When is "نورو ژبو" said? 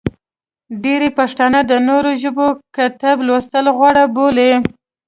1.87-2.47